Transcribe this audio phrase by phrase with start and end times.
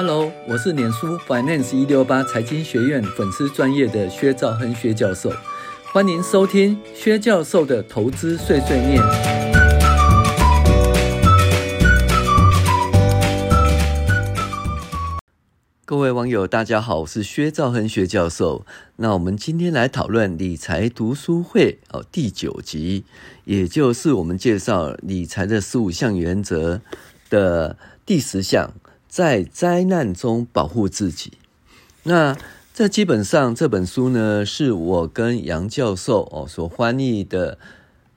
[0.00, 5.28] Hello，我是脸书 Finance 一六八财经学院粉丝专业的薛兆亨薛教授，
[5.92, 9.02] 欢迎收听薛教授的投资碎碎念。
[15.84, 18.64] 各位网友，大家好，我是薛兆亨薛教授。
[18.98, 23.02] 那我们今天来讨论理财读书会哦第九集，
[23.46, 26.80] 也就是我们介绍理财的十五项原则
[27.28, 27.76] 的
[28.06, 28.70] 第十项。
[29.08, 31.32] 在灾难中保护自己。
[32.04, 32.36] 那
[32.72, 37.58] 这基本上这本书呢，是我跟杨教授哦所翻译的，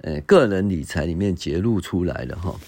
[0.01, 2.59] 呃，个人理财里面揭露出来的哈。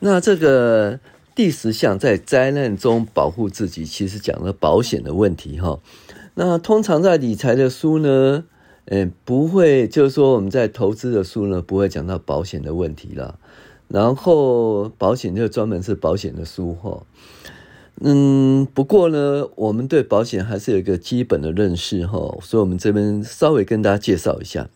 [0.00, 1.00] 那这个
[1.34, 5.80] 第十项在灾难中保护自己，其实讲了保险的问题哈。
[6.34, 8.44] 那通常在理财的书呢，
[8.86, 13.38] 呃，不会就是说我们在投资的书呢，不会讲到保险的问题了。
[13.88, 17.02] 然后保险就专门是保险的书哈。
[18.00, 24.68] 嗯，不过呢，我们对保险还是有一个基本的认识哈，所以我们这边稍微跟大家介绍一下。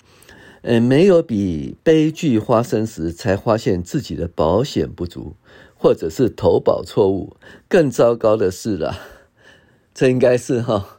[0.63, 5.35] 呃，没有比悲剧发生时才发现自己的保险不足，
[5.77, 7.37] 或者是投保错误
[7.69, 8.97] 更糟糕的事了。
[9.95, 10.99] 这应该是哈，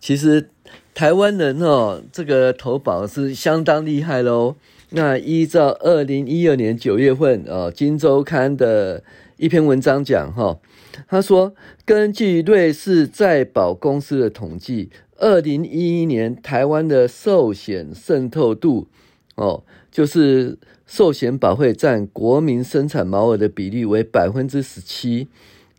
[0.00, 0.48] 其实
[0.94, 4.56] 台湾人哦，这个投保是相当厉害喽。
[4.90, 9.04] 那依照二零一二年九月份哦，《金周刊》的
[9.36, 10.58] 一篇文章讲哈。
[11.06, 11.54] 他说，
[11.84, 18.88] 根据瑞士再保公司的统计，二零一一年台湾的寿险渗透度，
[19.36, 25.28] 哦，就是寿险保费占国民生产毛额的比例为百分之十七，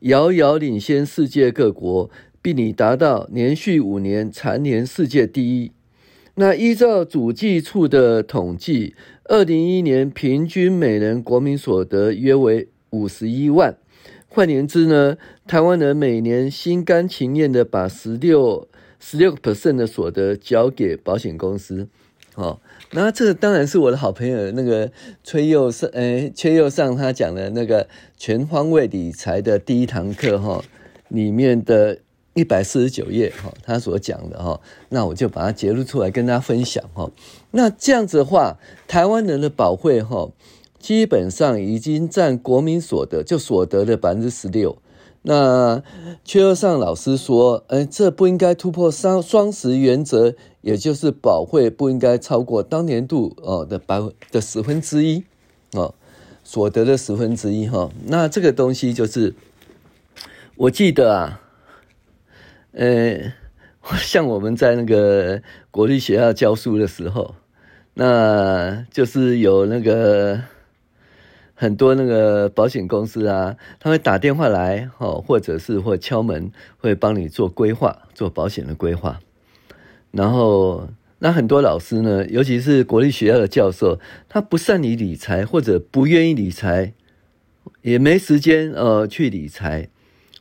[0.01, 2.09] 遥遥领先世界各国，
[2.41, 5.71] 并已达到连续五年蝉联世界第一。
[6.35, 13.77] 那依照主计处的统计，二零一一年平均每人国民所得约为五十一万。
[14.31, 18.67] 换言之呢，台湾人每年心甘情愿的把十六
[18.99, 21.87] 十六个 percent 的所得交给保险公司，
[22.35, 22.59] 哦，
[22.91, 24.91] 那这个当然是我的好朋友那个
[25.23, 30.63] 崔佑上，诶，崔佑上他讲的那个全方位理财的第一堂课哈，
[31.07, 31.97] 里面的
[32.35, 37.09] 一百四十九页哈，他所讲的哈，那我就把它截录出来跟大家分享哈。
[37.49, 40.29] 那这样子的话，台湾人的保费哈。
[40.79, 44.77] 基本上已经占国民所得就所得的百分之十六。
[45.21, 45.83] 那
[46.23, 55.25] 邱又上老师说，哎，这不应该突破双双十原则，也就是保费不应该超过当年度哦的百分的十分之一
[55.73, 55.93] 哦，
[56.45, 57.91] 所得的十分之一哈。
[58.05, 59.35] 那这个东西就是，
[60.55, 61.41] 我记得啊，
[62.71, 63.33] 呃，
[63.97, 67.35] 像我们在那个国立学校教书的时候，
[67.95, 70.41] 那就是有那个。
[71.61, 79.19] 很多那个保险公司啊，他会打电话来，哦，或者是会敲门，会帮你做规划，做保险的规划。
[80.11, 80.87] 然后，
[81.17, 83.99] 那很多老师呢，尤其是国立学校的教授，
[84.29, 86.93] 他不善于理财，或者不愿意理财，
[87.81, 89.89] 也没时间呃去理财。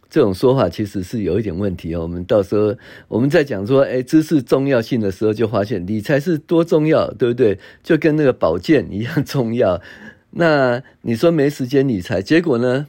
[0.08, 2.02] 这种说法其实是有一点问题哦。
[2.02, 2.76] 我们到时候
[3.08, 7.58] 我们在讲说，哎，知识重要性的时候，就发现理财是多重要，对不对？
[7.82, 9.82] 就跟那个保健一样重要。
[10.30, 12.86] 那你说没时间理财，结果呢？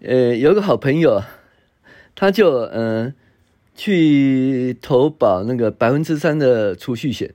[0.00, 1.22] 呃，有个好朋友，
[2.14, 3.14] 他就嗯、
[3.74, 7.32] 去投保那个百分之三的储蓄险。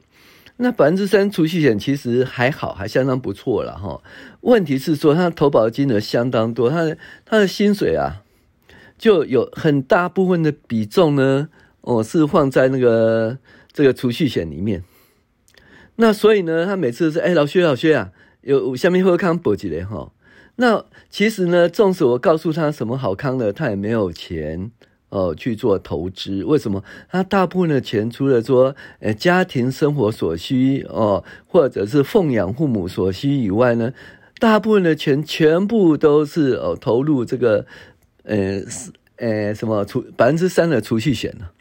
[0.58, 4.04] 那百分之三储蓄险其实还好，还相当不错了哈。
[4.42, 8.22] 问题是说他投保金额相当多，他的他的薪水啊，
[8.96, 11.50] 就有很大部分的比重呢，
[11.82, 13.40] 哦是放在那个
[13.74, 14.84] 这个储蓄险里面。
[15.96, 18.12] 那所以呢，他每次是哎，老薛老薛啊。
[18.42, 20.12] 有下面喝康补给的哈，
[20.56, 24.72] 那其实呢，纵使我告诉他什么好康的，他也没有钱
[25.10, 26.44] 哦去做投资。
[26.44, 26.84] 为什么？
[27.10, 33.94] 他大部分的钱除了说呃家庭生活所需哦，或者是奉养父母所需以外呢，
[34.40, 37.66] 大部分的钱全部都是哦投入这个
[38.24, 38.62] 呃
[39.18, 41.52] 呃什么储百分之三的储蓄险了，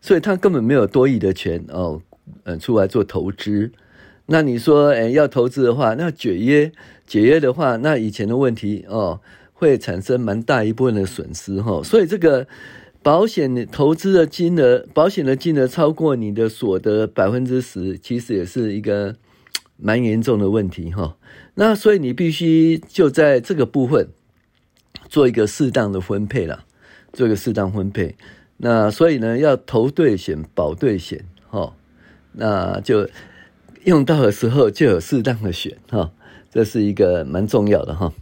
[0.00, 2.02] 所以他根本没有多余的钱哦，
[2.44, 3.70] 嗯出来做投资。
[4.28, 6.72] 那你说，诶要投资的话，那解约
[7.06, 9.20] 解约的话，那以前的问题哦，
[9.52, 11.80] 会产生蛮大一部分的损失哈。
[11.84, 12.48] 所以这个
[13.04, 19.14] 保险投资的金额，保险的金额超过你的所得百分之十，其实也是一个
[19.76, 21.16] 蛮严重的问题哈。
[21.54, 24.08] 那所以你必须就在这个部分
[25.08, 26.64] 做一个适当的分配了，
[27.12, 28.16] 做一个适当分配。
[28.56, 31.72] 那所以呢，要投对险，保对险哈，
[32.32, 33.08] 那就。
[33.86, 36.10] 用到的时候就有适当的选哈，
[36.50, 38.12] 这是一个蛮重要的哈。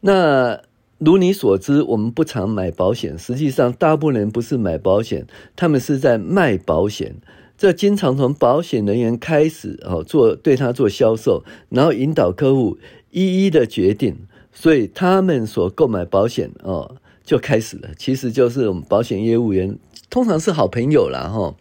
[0.00, 0.62] 那
[0.96, 3.16] 如你所知，我们不常买保险。
[3.18, 7.16] 实际上，大部分人不是买保险，他们是在卖保险。
[7.58, 12.78] 这经常从保险人员开始哦，做对他做销售，然后引导客户
[13.10, 14.16] 一一的决定。
[14.54, 17.90] 所以他们所购买保险哦，就开始了。
[17.98, 21.54] 其实就是我们保险业务员通常是好朋友啦哈。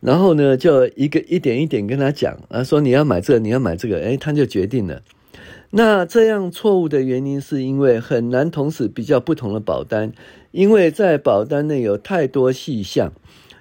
[0.00, 5.02] 然后呢，就一个一点一点跟他讲啊，说你要买这个，你要买这个，诶，他就决定了。
[5.70, 10.12] 那这样错误的原因是因为很难同时比较不同的保单，
[10.50, 13.12] 因为在保单内有太多细项。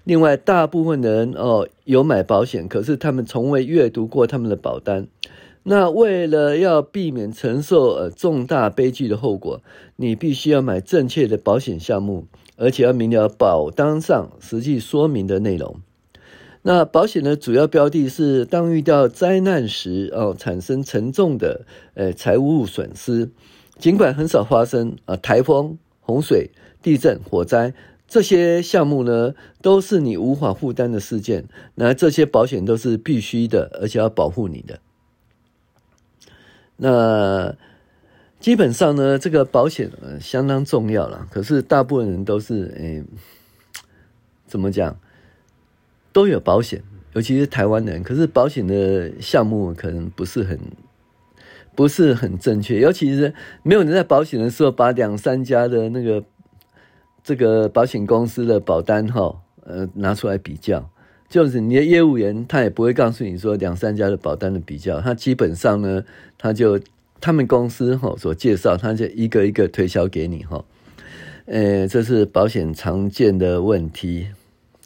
[0.06, 5.08] 另外，大部分的人哦有买保险，可是他们从未阅读过他们的保单。
[5.64, 9.62] 那为了要避免承受呃重大悲剧的后果，
[9.98, 12.26] 你必须要买正确的保险项目，
[12.56, 15.82] 而且要明了保单上实际说明的内容。
[16.68, 23.30] 那保险的主要标的是，当遇到灾难时，哦，产生沉重的呃财务损失，
[23.80, 27.74] 尽管很少发生啊，台风、洪水、地震、火灾
[28.06, 31.46] 这些项目呢，都是你无法负担的事件。
[31.76, 34.82] 那这些保险都是必须的，而且要保护你的。
[36.76, 37.56] 那
[38.42, 41.30] 基本上呢，这个保险呃相当重要了。
[41.32, 43.06] 可是大部分人都是诶，
[44.46, 45.00] 怎么讲？
[46.18, 46.82] 都有保险，
[47.14, 48.02] 尤其是台湾人。
[48.02, 50.58] 可是保险的项目可能不是很
[51.76, 56.24] 不是很正确，尤其是没有人在保险的时候把两三家的那个
[57.24, 60.90] 这个保险公司的保单哈呃拿出来比较，
[61.30, 66.04] 就是你的业务员他也不会告诉你说两三家的保单的比较，他基本上呢
[66.40, 66.80] 他就
[67.22, 70.66] 他们公司哈所介绍，他就一个一个推销给你哈，
[71.46, 74.30] 呃，这是保险常见的问题。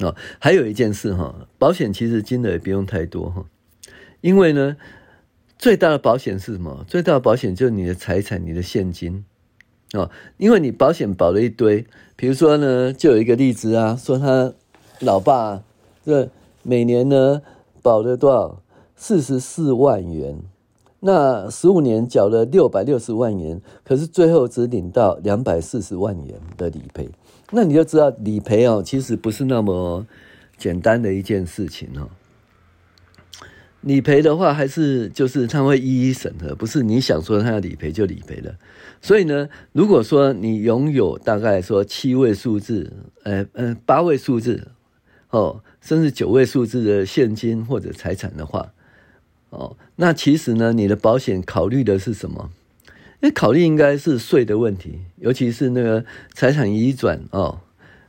[0.02, 3.46] 哦，还有一件事哈，保险其实金额也不用太多哈，
[4.22, 4.78] 因为呢，
[5.58, 6.84] 最大的保险是什么？
[6.88, 9.24] 最大的保险就是你的财产、你的现金
[9.94, 10.10] 哦。
[10.38, 14.54] 因为你保险保了一堆，比如说呢，就有一个例子啊，说他
[15.00, 15.64] 老爸
[16.04, 16.30] 这
[16.64, 17.42] 每年呢
[17.82, 18.62] 保了多少？
[19.04, 20.44] 四十四万元，
[21.04, 27.10] 那十五年缴了六百六十万元，可是最后只领到两百四十万元的理赔。
[27.52, 30.06] 那你就知道理赔哦，其实不是那么
[30.58, 32.08] 简单的一件事情哦。
[33.82, 38.56] 理赔的话，还是就是他会一一审核，不是你想说他要理赔就理赔的。
[39.02, 42.94] 所以呢，如果说你拥有大概说七位数字，
[43.24, 44.68] 呃呃八位数字
[45.32, 48.72] 哦，甚至九位数字的现金或者财产的话，
[49.52, 52.50] 哦，那其实呢，你的保险考虑的是什么？
[53.20, 56.04] 那考虑应该是税的问题，尤其是那个
[56.34, 57.60] 财产移转哦，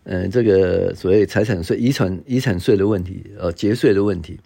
[0.04, 4.38] 嗯，这个所谓财产税、遗产遗产税的问题，呃，节税的问题。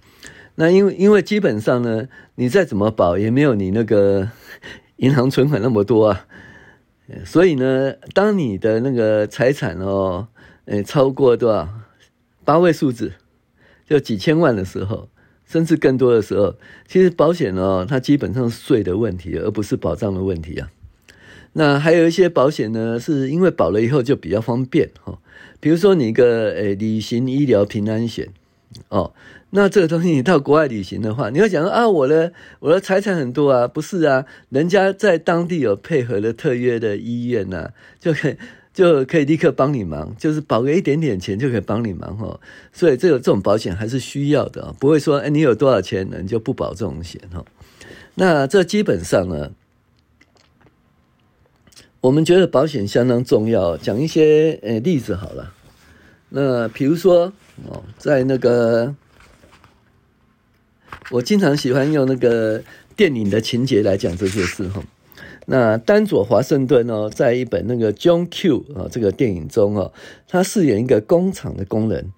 [0.55, 4.31] 那因为因为基本上呢，你再怎么保也没有你那个
[4.97, 6.27] 银行存款那么多啊，
[7.27, 10.29] 所以呢，当你的那个财产哦，
[10.65, 11.69] 呃，超过多少
[12.43, 13.13] 八位数字，
[13.87, 15.11] 就几千万的时候。
[15.47, 16.55] 甚至更多的时候，
[16.87, 20.69] 其实保险哦，它基本上是税的问题，而不是保障的问题啊。
[21.53, 25.19] 那还有一些保险呢，是因为保了以后就比较方便哈。
[25.61, 28.29] 比如说你一个诶旅行医疗平安险
[28.89, 29.13] 哦，
[29.51, 38.37] 那这个东西你到国外旅行的话，你会讲啊，我的我的财产很多啊，不是啊，人家在当地有配合的特约的医院呐、啊，就可以。
[38.77, 42.39] 就可以立刻帮你忙，就是保个一点点钱就可以帮你忙哈，
[42.75, 47.43] 所以这个这种保险还是需要的，不会说哎你有多少钱你就不保这种险哈。
[48.17, 49.53] 那这基本上呢，
[52.03, 55.55] 我们觉得保险相当重要，讲一些呃例子好了。
[56.29, 57.33] 那比如说
[57.67, 58.95] 哦，在那个
[61.11, 62.63] 我经常喜欢用那个
[62.95, 64.83] 电影的情节来讲这些事哈。
[65.47, 69.93] 那丹佐华盛顿哦，在一本那个 John Q 啊这个电影中哦，
[70.29, 72.13] 他饰演一个工厂的工人。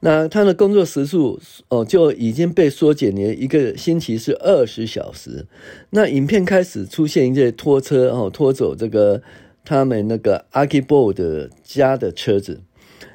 [0.00, 5.46] 那他的工作时数哦就已经被缩减了一个星期是二十小时。
[5.90, 9.20] 那影片开始出现一些拖车哦拖走这个
[9.62, 12.62] 他们那个 Archibald 家的车子。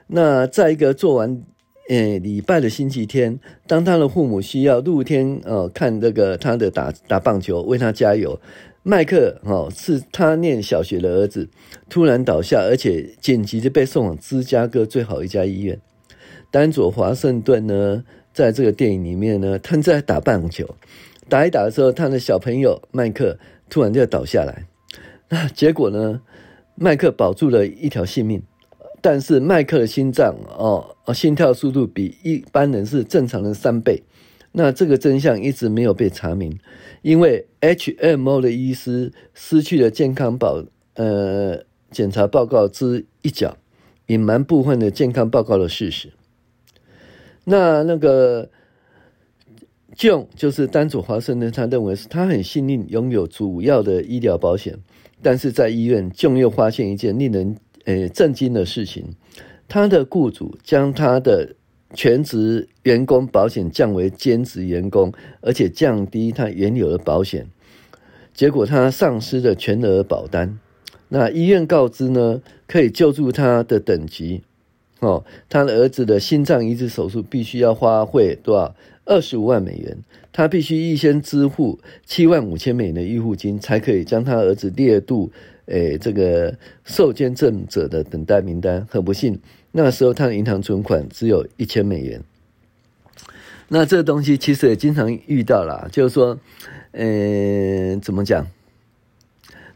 [0.07, 1.41] 那在一个做完
[1.89, 8.39] 诶礼拜的星期天，当他的父母需要露天哦看这个他的打打棒球，为他加油。
[8.87, 11.49] 麦克，哦，是他念小学的儿子，
[11.89, 15.81] 突然倒下，而且紧急的被送往芝加哥最好一家医院。
[16.51, 20.75] 丹佐华盛顿呢，在这个电影里面呢，他在打棒球，
[21.27, 23.39] 打一打的时候，他的小朋友麦克
[23.71, 24.67] 突然就倒下来。
[25.29, 26.21] 那结果呢，
[26.75, 28.43] 麦克保住了一条性命，
[29.01, 34.03] 但是麦克的心脏哦，心跳速度比一般人是正常的三倍。
[34.57, 36.57] 那这个真相一直没有被查明，
[37.01, 43.57] 因为 HMO 的医师失去了健康保呃检查报告之一角，
[44.07, 46.13] 隐瞒部分的健康报告的事实。
[47.43, 48.49] 那那个
[49.97, 54.79] John 就是丹佐华盛顿，他认为是他很幸运拥有主要的医疗保险，
[55.21, 59.15] 但是在医院，John 又发现一件令人呃震惊的事情，
[59.67, 61.55] 他的雇主将他的
[61.93, 67.47] 全职员工保险降为兼职员工，而且降低他原有的保险，
[68.33, 70.59] 结果他丧失了全额保单。
[71.09, 74.41] 那医院告知呢，可以救助他的等级，
[74.99, 78.75] 哦，他的儿子的心脏移植手术必须要花费多少？
[79.07, 79.99] 二十五万美元，
[80.33, 85.31] 他必须预先支付七万五千美元的预付金，才可以将他儿子列入
[85.65, 88.85] 诶这个受捐赠者的等待名单。
[88.89, 89.39] 很不幸。
[89.71, 92.23] 那时候他的银行存款只有一千美元，
[93.67, 96.39] 那这东西其实也经常遇到啦，就是说，
[96.91, 98.47] 呃，怎么讲？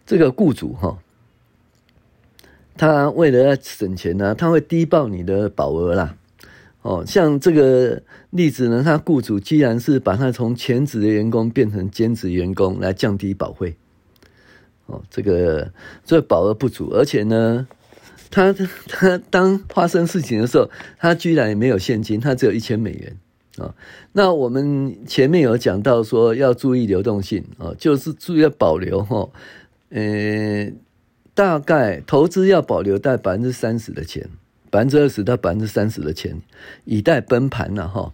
[0.05, 0.97] 这个雇主哈，
[2.77, 6.15] 他为了要省钱呢，他会低报你的保额啦。
[6.81, 13.75] 哦，像这个例子呢，他雇主既然是把他从全职的员工变成兼职员工来降低保费，
[14.89, 15.71] 哦，这个
[16.03, 17.67] 这个保额不足，而且呢。
[18.31, 18.53] 他
[18.87, 20.69] 他当发生事情的时候，
[20.99, 23.17] 他居然也没有现金，他只有一千美元
[23.57, 23.73] 啊。
[24.11, 29.27] 那我们前面有讲到说要注意流动性啊，就是注意要保留哈，
[29.89, 30.71] 呃，
[31.33, 34.29] 大概投资要保留在百分之三十的钱，
[34.69, 36.39] 百分之二十到百分之三十的钱，
[36.85, 38.13] 以待崩盘了哈。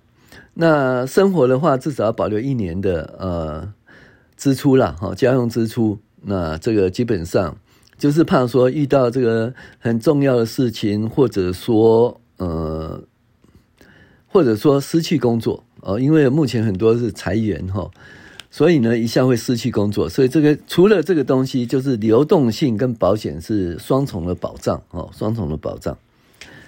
[0.53, 3.73] 那生活的话，至少要保留一年的呃
[4.37, 5.99] 支出了哈，家用支出。
[6.25, 7.57] 那这个基本上。
[7.97, 13.01] 就是怕说遇到这个很重要的事情，或者说呃，
[14.27, 17.89] 或者说失去工作哦，因为目前很多是裁员哈，
[18.51, 25.97] 所以呢一下会失去工作，所以这个除了这个东西，就是流动性跟保险是双重的保障哦，双重的保障。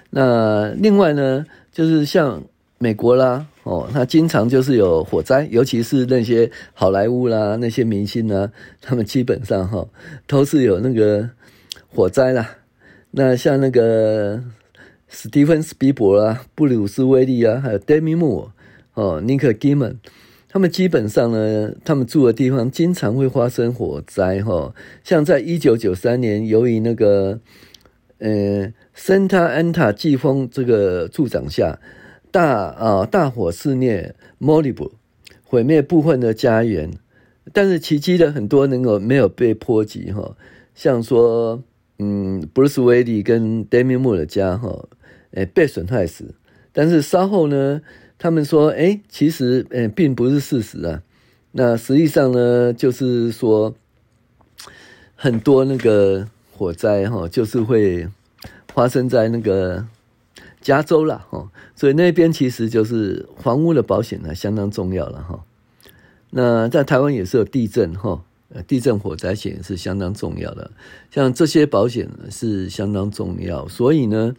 [0.08, 2.42] 那另外呢，就是像。
[2.80, 9.84] 美国啦，哦，他经常就是有火灾，尤其是那些好莱坞啦，那些明星呢， 他们基本上哈
[10.28, 11.28] 都是有那个
[11.88, 12.56] 火灾啦。
[13.10, 14.40] 那像那个
[15.08, 18.48] 史蒂芬·史匹柏啊、布鲁斯·威利啊，还有黛米·穆、
[18.94, 19.96] 哦、尼克·基曼，
[20.48, 24.72] 他们基本上呢，他们住的地方经常会发生火灾哈。
[25.02, 27.40] 像在一九九三年，由于那个
[28.18, 31.76] 呃圣塔安塔季风这个助长下。
[32.30, 33.06] 大啊！
[33.06, 34.92] 大火肆虐莫里布，
[35.44, 36.90] 毁灭部分的家园，
[37.52, 40.36] 但是奇迹的很多能够没有被波及哈。
[40.74, 41.62] 像说，
[41.98, 44.88] 嗯，布鲁斯威利跟戴米莫的家哈，
[45.32, 46.34] 诶，被损害死。
[46.72, 47.80] 但是稍后呢，
[48.18, 51.02] 他们说，诶，其实诶，并不是事实啊。
[51.52, 53.74] 那实际上呢，就是说，
[55.16, 58.08] 很多那个火灾哈，就是会
[58.72, 59.86] 发生在那个。
[60.60, 65.44] 加州啦，哈，所以那边其实就是房屋的保险呢，相当重要了哈。
[66.30, 68.22] 那在台湾也是有地震哈，
[68.66, 70.70] 地震火灾险是相当重要的，
[71.10, 74.34] 像这些保险是相当重要，所以呢，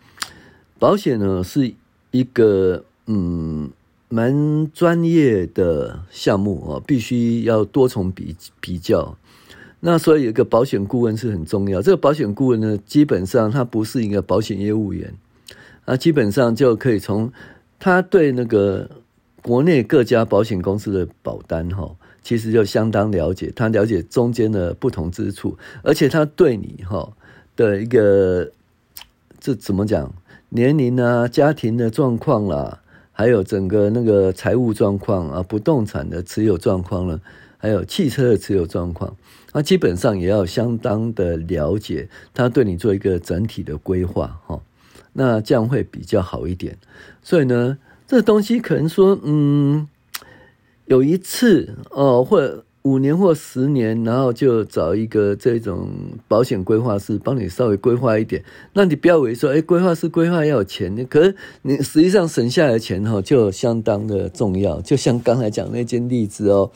[0.77, 1.73] 保险呢是
[2.11, 3.71] 一个嗯
[4.09, 9.17] 蛮专业的项目哦，必须要多重比比较。
[9.79, 15.13] 那所以有一个保险顾问是很重要，这个保险顾问呢，基本上他不是一个保险业务员。
[15.89, 17.31] 那基本上就可以从
[17.79, 18.87] 他对那个
[19.41, 21.89] 国内各家保险公司的保单哈，
[22.21, 27.11] 其实就相当了解，他了解中间的不同之处，而且他对你哈
[27.55, 28.51] 的一个
[29.39, 30.13] 这怎么讲，
[30.49, 32.81] 年龄啊、家庭的状况啦，
[33.11, 37.19] 还有整个那个财务状况啊、不动产的持有状况了，
[37.57, 39.17] 还有汽车的持有状况，
[39.51, 44.61] 他基本上也要相当的了解，他对你做一个整体的规划哈。
[45.19, 46.77] 那这样会比较好一点，
[47.21, 49.85] 所以呢，这东西可能说，嗯，
[50.85, 55.89] 有一次哦，或五年或十年，然后就找一个这种
[56.29, 58.45] 保险规划师帮你稍微规划一点。
[58.71, 64.79] 那你不要以为说，哎，规划师规划要有钱，可是你实际上省下来的钱哈，就相当的重要。
[64.79, 66.71] 就像刚才讲那件例子哦，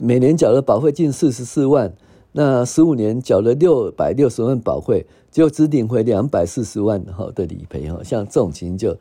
[0.00, 1.94] 每年缴的保费近四十四万，
[2.36, 5.06] 那十五年缴了六百六十万保费。
[5.34, 8.96] 就只领回两百四十万的理赔哈，像这种情形就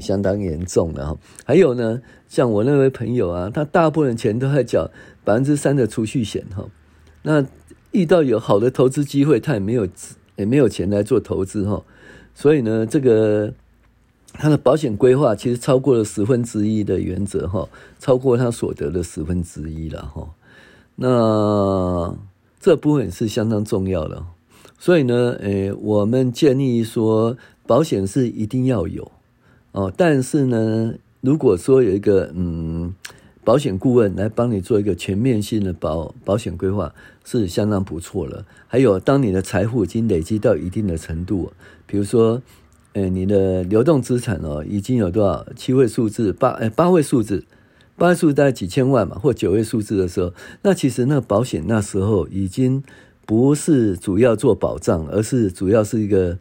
[0.00, 1.18] 相当严重了哈。
[1.44, 4.90] 还有呢，像我那位朋友啊，他大部分钱都在缴
[5.24, 6.64] 百分之三的储蓄险哈。
[7.20, 7.44] 那
[7.90, 9.86] 遇到有好的投资机会，他也没有
[10.36, 11.82] 也没有钱来做投资哈。
[12.34, 13.52] 所以呢，这个
[14.32, 20.26] 他的保险规划其实超过了十分之一的原则哈，超过他所得的十分之一了哈。
[20.94, 22.16] 那
[22.64, 24.24] 这部分是相当重要的。
[24.78, 29.12] 所以呢，诶，我们建议说，保险是一定要有
[29.72, 32.94] 哦，但是呢，如果说有一个嗯。
[33.46, 36.94] 保险顾问来帮你做一个全面性的保保险规划
[37.26, 38.46] 是相当不错了。
[38.66, 41.52] 还有，当你的财富已经累积到一定的程度，
[41.86, 42.40] 比如说，
[42.94, 47.44] 呃，你的流动资产哦，已经有多少七位数字、八呃八位数字、
[47.96, 50.32] 八位数大概几千万嘛，或九位数字的时候，
[50.62, 52.82] 那其实那保险那时候已经
[53.26, 56.38] 不是主要做保障，而是主要是一个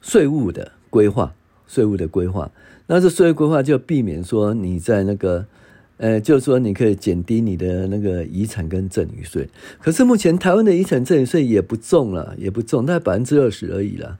[0.00, 1.34] 税务的规划，
[1.66, 2.50] 税务的规划。
[2.86, 5.46] 那这税务规划就避免说你在那个。
[5.96, 9.48] 呃，就是说你可以减低你的那个遗产跟赠与税，
[9.80, 14.18] 可是目前台湾的遗产赠与税也不重了，也不重，大概百分之二十而已了。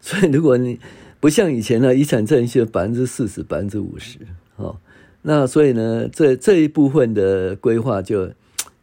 [0.00, 0.80] 所以如果你
[1.20, 4.18] 不像以前的遗产赠与税百分之四十、百分之五十，
[4.56, 4.78] 哦，
[5.22, 8.30] 那所以呢，这这一部分的规划就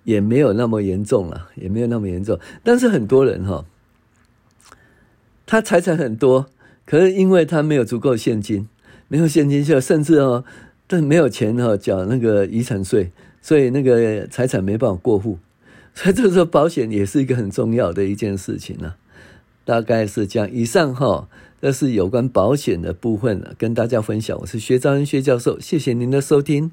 [0.03, 2.39] 也没有那么严重了，也没有那么严重。
[2.63, 3.65] 但是很多人哈、
[5.45, 6.47] 他财产很多，
[6.85, 8.67] 可是因为他没有足够现金，
[9.07, 10.43] 没有现金就甚至哦。
[10.89, 15.37] 但没有钱哈，缴那个遗产税，所以那个财产没办法过户，
[15.93, 18.93] 所以这时候保险也是一个很重要的一件事情呢。
[19.65, 20.49] 大概是这样。
[20.49, 21.27] 以上哈，
[21.59, 24.37] 这是有关保险的部分，跟大家分享。
[24.41, 26.71] 我是薛兆恩薛教授，谢谢您的收听。